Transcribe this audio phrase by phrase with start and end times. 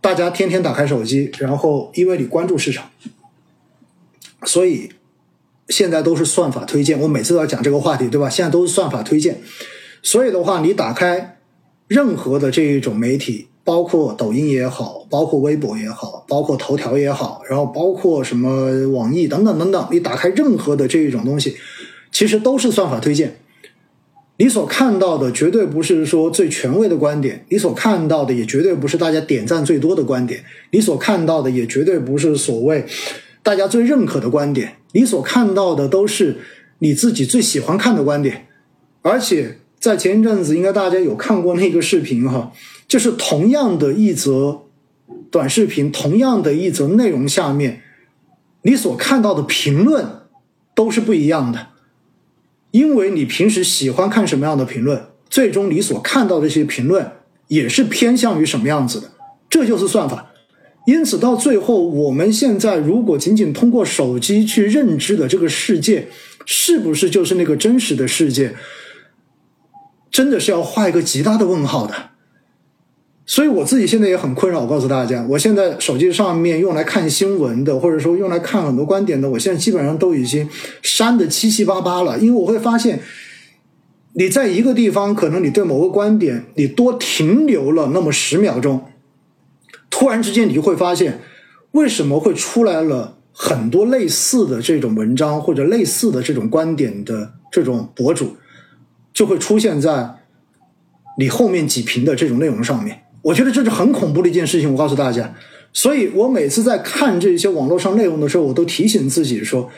[0.00, 2.90] 大家天天打开手机，然后因为你关注市场，
[4.44, 4.90] 所以
[5.68, 6.98] 现在都是算法推荐。
[7.00, 8.30] 我每次都要讲这个话题，对吧？
[8.30, 9.40] 现在都是算法推荐，
[10.02, 11.38] 所以的话，你打开
[11.86, 21.56] 任何的这一种媒体，包括抖音也好，包括微博也好，包括头条也好，然后包括什么网易等等等等，你打开任何的这一种东西，
[22.10, 23.38] 其实都是算法推荐。
[24.40, 32.86] 你所看到的绝对不是说最权威的观点，你所看到的也绝对不是大家点赞最多的观点，你所看到的也绝对不是所谓
[33.42, 36.38] 大家最认可的观点，你所看到的都是
[36.78, 38.46] 你自己最喜欢看的观点。
[39.02, 42.50] 而且在前一阵子，应该大家有看过那个视频哈，
[42.88, 44.62] 就是同样的一则
[45.30, 47.82] 短视频，同样的一则内容下面，
[48.62, 50.06] 你所看到的评论
[50.74, 51.66] 都是不一样的。
[52.70, 57.10] 因为你平时喜欢看什么样的评论，最终你所看到的这些评论
[57.48, 59.10] 也是偏向于什么样子的，
[59.48, 60.26] 这就是算法。
[60.86, 66.08] 因此，到最后，我们现在如果仅仅通过手机去认知的这个世界，
[66.46, 68.54] 是不是就是那个真实的世界？
[70.10, 72.09] 真的是要画一个极大的问号的。
[73.30, 74.58] 所以我自己现在也很困扰。
[74.60, 80.48] 我告诉大家，我现在手机上面用来看新闻的，或者说用来看很多观点的，我现在基本上都已经
[80.82, 82.18] 删的七七八八了。
[82.18, 83.00] 因为我会发现，
[84.14, 88.84] 你在一个地方，可能你对某个观点你多停留了那么十秒钟，
[89.88, 91.20] 突然之间你就会发现，
[91.70, 98.34] 为什么会出来了很多类似的这种文章或者类似的这种观点的这种博主，
[99.14, 100.16] 就会出现在
[101.16, 103.02] 你后面几屏的这种内容上面。
[103.22, 105.34] 我觉得这是很恐怖的一件事情，我告诉大家。
[105.72, 109.70] 所以我每次在看这些网络上内容的时候，我都提醒自己说，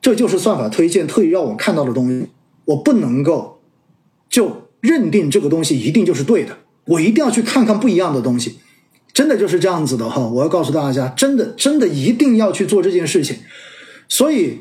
[0.00, 2.28] 这就是算法推荐特意让我看到的东西。
[2.66, 3.60] 我不能够
[4.28, 8.58] 就认定这个东西一定就是对的，我一定要去看看不一样的东西。
[9.12, 10.26] 真的就是这样子的哈！
[10.26, 13.36] 我要告诉大家，真的真的一定要去做这件事情。
[14.08, 14.60] 所以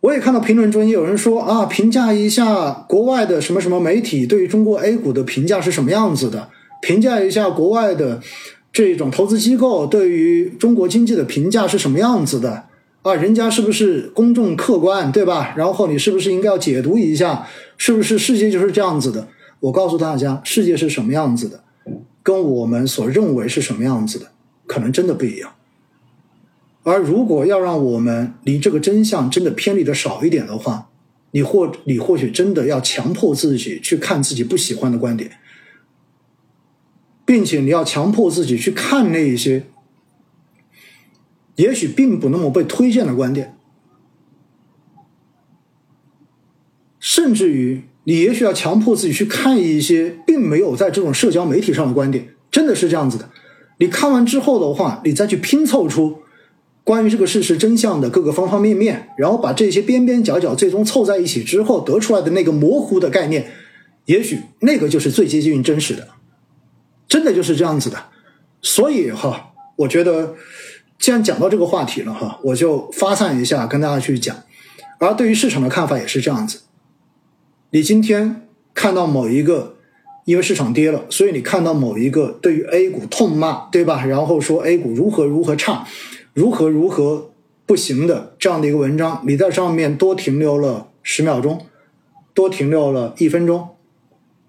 [0.00, 6.48] 我也看到评论中也有人说啊，评价一下国外的什么什么媒体对于中国 A 股的评价是什么样子的。
[6.82, 8.20] 评价一下国外的
[8.72, 12.64] 这种投资机构对于中国经济的评价是什么样子的
[13.02, 13.14] 啊？
[13.14, 15.54] 人家是不是公正客观，对吧？
[15.56, 17.46] 然后你是不是应该要解读一下，
[17.78, 19.28] 是不是世界就是这样子的？
[19.60, 21.62] 我告诉大家，世界是什么样子的，
[22.22, 24.26] 跟我们所认为是什么样子的，
[24.66, 25.52] 可能真的不一样。
[26.82, 30.88] 而如果要让我们离这个真相真的偏离的少一点的话，
[31.30, 35.30] 你或你或许真的要强迫自己去看自己不喜欢的观点。
[37.32, 39.64] 并且你要强迫自己去看那一些，
[41.56, 43.56] 也许并不那么被推荐的观点，
[47.00, 53.30] 甚至于你也许要强迫自己去看一些并没有在这种社交媒体上的观点，真的是这样子的。
[53.78, 56.18] 你看完之后的话，你再去拼凑出
[56.84, 63.50] 关于这个事实真相的各个方方面面，然后把这些边边角角最终凑在一起之后得出来的那个模糊的概念，
[64.04, 66.08] 也许那个就是最接近于真实的。
[67.12, 68.04] 真的就是这样子的，
[68.62, 70.34] 所以哈，我觉得
[70.98, 74.34] 既然讲到这个话题了哈，我就发散一下跟大家去讲。
[74.98, 76.60] 而对于市场的看法也是这样子，
[77.68, 79.76] 你今天看到某一个，
[80.24, 84.06] 因为市场跌了，所以你看到某一个对于 A 股痛骂，对吧？
[84.06, 85.86] 然后说 A 股如何如何差，
[86.32, 87.32] 如何如何
[87.66, 91.66] 不行的这样的一个文章，你在上面多停留了十秒钟，
[92.32, 93.68] 多停留了一分钟，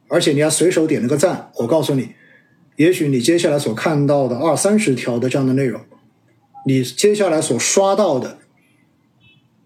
[0.08, 2.14] 而且你还随手点了个赞，我告诉你。
[2.76, 5.82] 也许你接下来所看到的二三十条的这样的内容，
[6.66, 8.40] 你接下来所刷到的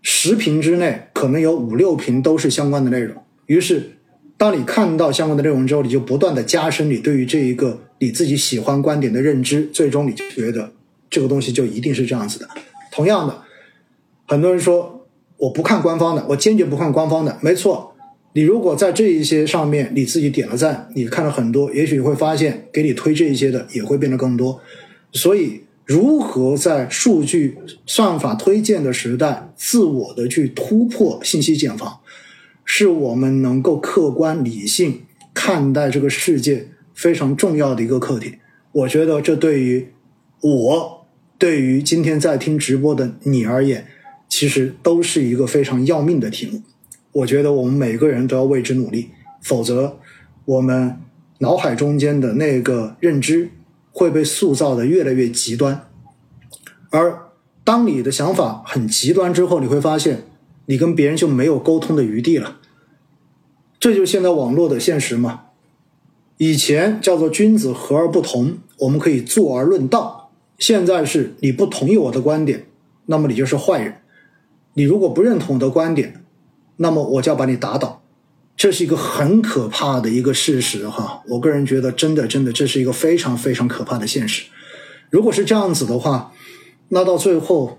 [0.01, 3.23] 十屏之内，可能有五六屏都是相关的内容。
[3.45, 3.97] 于是，
[4.37, 10.71] 当你看到相关的内容之后，你就不断的加深你对于这一个你自己喜欢观点的认知，最终你就觉得
[11.09, 12.47] 这个东西就一定是这样子的。
[12.91, 13.41] 同样的，
[14.27, 15.07] 很多人说
[15.37, 17.86] 我不看官方的，我坚决不看官方的，没错。
[18.37, 24.61] 你如果在这一些上面你自己点了赞，你看了很多，也许你会发现给你推这一些的也会变得更多。
[25.11, 27.57] 所以，如何在数据
[27.87, 32.01] 算法推荐的时代，自我的去突破信息茧房，
[32.63, 35.01] 是我们能够客观理性
[35.33, 38.35] 看待这个世界非常重要的一个课题。
[38.71, 39.87] 我觉得这对于
[40.41, 41.07] 我，
[41.39, 43.87] 对于今天在听直播的你而言，
[44.29, 46.61] 其实都是一个非常要命的题目。
[47.17, 49.09] 我觉得我们每个人都要为之努力，
[49.41, 49.97] 否则
[50.45, 50.99] 我们
[51.39, 53.49] 脑海中间的那个认知
[53.91, 55.87] 会被塑造的越来越极端。
[56.91, 57.29] 而
[57.63, 60.25] 当你的想法很极端之后，你会发现
[60.67, 62.57] 你跟别人就没有沟通的余地了。
[63.79, 65.41] 这就是现在网络的现实嘛。
[66.37, 70.31] 以前叫做君子和而不同，我们可以坐而论道。
[70.59, 72.67] 现在是你不同意我的观点，
[73.07, 73.95] 那么你就是坏人。
[74.73, 76.23] 你如果不认同我的观点，
[76.77, 78.01] 那么我就要把你打倒。
[78.55, 81.21] 这是一个很可怕的一个事实哈。
[81.27, 84.45] 我个人觉得，真的真的，这是一个非常非常可怕的现实。
[85.11, 86.33] 如果是这样子的话，
[86.89, 87.77] 那到最后，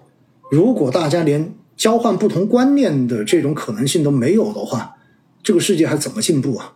[0.50, 4.96] 如果大家连交换不同观念的这种可能性都没有的话，
[5.42, 6.74] 这个世界还怎么进步啊？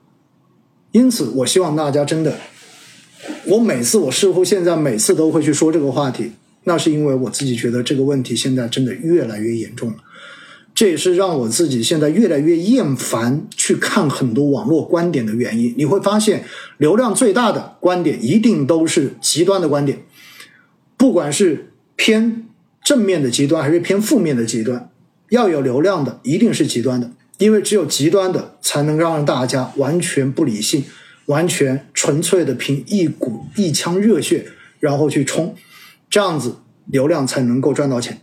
[0.91, 2.37] 因此，我希望大家真的，
[3.47, 6.33] 我每次我似乎现在每次都会去说这个话题，
[6.65, 9.97] 那是因为我自己觉得这个问题现在真的越来越严重了。
[10.75, 15.75] 这也是让我自己现在越来越厌烦去看很多网络观点的原因。
[15.77, 16.45] 你会发现，
[16.79, 19.99] 流量最大的观点一定都是极端的观点，
[20.97, 22.49] 不管是偏
[22.83, 24.91] 正面的极端还是偏负面的极端，
[25.29, 27.11] 要有流量的一定是极端的。
[27.39, 30.85] 因为只有极端的，才能让大家完全不理性、
[31.27, 34.47] 完全纯粹的凭一股一腔热血，
[34.79, 35.55] 然后去冲，
[36.09, 38.21] 这样子流量才能够赚到钱，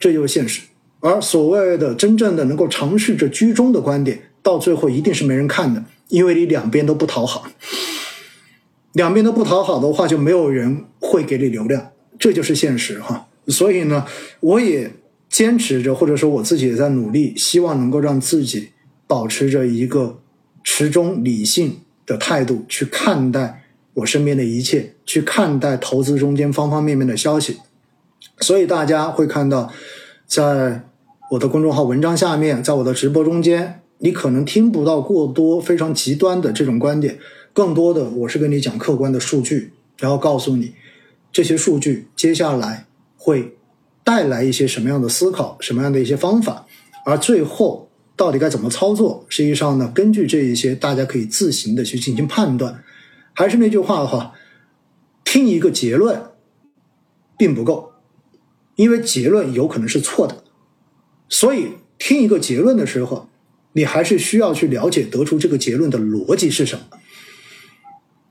[0.00, 0.62] 这就是现实。
[1.00, 7.46] 而所谓的真正的能够尝试着居中的观点，到最后一定是没人看的，因为你两边都不讨好，
[8.92, 13.28] 两边都不讨好的话，就没有人会给你流量，这就是现实哈。
[13.48, 14.06] 所以呢，
[14.40, 14.92] 我也。
[15.28, 18.70] 坚持着，或者说我自己也在努力，希望能够让自己
[19.08, 20.20] 保持着一个
[20.62, 23.64] 持中理性的态度去看待
[23.94, 27.58] 我身边的一切，去看待投资中间方方面面的消息。
[28.38, 29.70] 所以大家会看到，
[30.26, 30.82] 在
[31.30, 37.18] 我的公众号文章下面，在我的直播中间，你可能听不到过多非常极端的这种观点，
[37.52, 40.74] 更多的我是跟你讲客观的数据，然后告诉你
[41.32, 42.86] 这些数据接下来
[43.16, 43.52] 会。
[44.06, 46.64] 带来一些什么样的思考，什么样的一些方法，
[47.04, 49.26] 而最后到底该怎么操作？
[49.28, 52.84] 实际上呢，根据这一些，大家可以自行的去进行判断。
[53.32, 54.34] 还是那句话的话，
[55.24, 56.22] 听一个结论
[57.36, 57.94] 并不够，
[58.76, 60.44] 因为结论有可能是错的。
[61.28, 63.28] 所以听一个结论的时候，
[63.72, 66.84] 你还是需要去了解得出这个结论的逻辑是什么。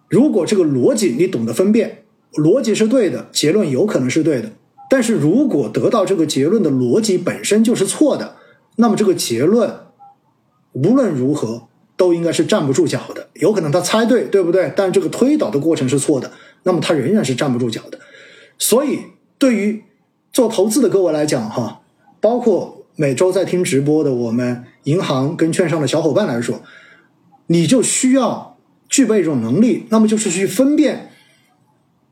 [0.07, 4.53] 如果这个逻辑你懂得分辨，逻辑是对的，结论有可能是对的。
[4.89, 8.37] 但是如果得到这个结论的逻辑本身就是错的，
[8.75, 9.73] 那么这个结论
[10.73, 13.29] 无论如何都应该是站不住脚的。
[13.33, 14.71] 有可能他猜对，对不对？
[14.75, 16.31] 但这个推导的过程是错的，
[16.63, 17.99] 那么他仍然是站不住脚的。
[18.59, 18.99] 所以，
[19.37, 19.83] 对于
[20.35, 21.79] 做投资的各位来讲，哈，
[22.19, 26.61] 包括每周在听直播的我们银行跟券商的小伙伴来说，
[27.47, 28.57] 你就需要
[28.89, 31.09] 具备一种能力，那么就是去分辨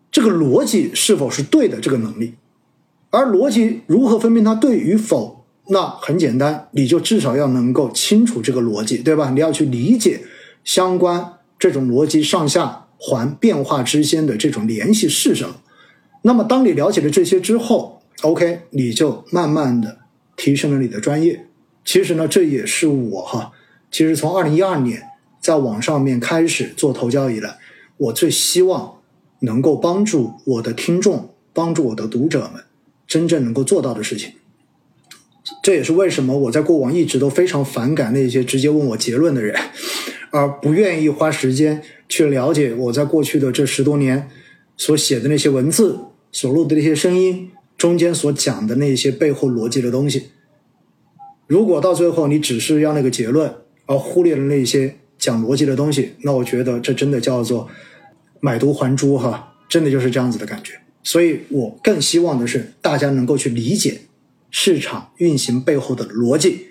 [0.09, 2.35] 这个逻辑是否是对的这个能力。
[3.09, 5.43] 而逻辑如何分辨它对与否？
[5.67, 9.31] 那很简单，你就至少要能够清楚这个逻辑，对吧？
[9.31, 10.21] 你要去理解
[10.63, 15.55] 相关这种逻辑上下环变化之间的这种联系是什么。
[16.21, 19.99] 那么，当你了解了这些之后，OK，你就慢慢的
[20.35, 21.47] 提升了你的专业。
[21.83, 23.51] 其实呢，这也是我哈，
[23.91, 25.01] 其实从二零一二年
[25.41, 27.57] 在网上面开始做头教以来，
[27.97, 28.99] 我最希望
[29.39, 32.63] 能够帮助我的听众，帮助我的读者们。
[33.05, 34.31] 真正能够做到的事情，
[35.61, 39.55] 这也是为什么我在过往一直都非常反感那些直接问我结论的人，
[40.31, 44.29] 而不愿意花时间去了解我在过去的这十多年
[44.77, 45.99] 所写的那些文字、
[46.31, 47.51] 所录的那些声音
[47.83, 50.29] 中间所讲的那些背后逻辑的东西。
[51.47, 53.53] 如果到最后你只是要那个结论，
[53.87, 57.67] 而忽略了那些讲逻辑的东西，那我觉得这真的叫做
[58.39, 60.79] 买椟还珠哈，真的就是这样子的感觉。
[61.03, 64.03] 所以我更希望的是，大家能够去理解
[64.49, 66.67] 市场运行背后的逻辑。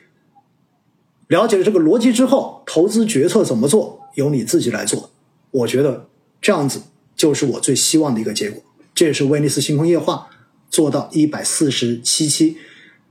[1.28, 5.10] 了解了这个逻辑之后，投资决策怎么做，由你自己来做。
[5.50, 6.08] 我觉得
[6.40, 6.80] 这样子
[7.14, 8.62] 就是我最希望的一个结果。
[8.94, 10.28] 这也是威尼斯星空夜话
[10.72, 12.56] 做到一百四十七期，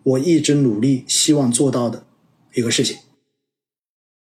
[0.02, 2.04] 我一直努力希望做到的
[2.56, 2.98] 一个事情。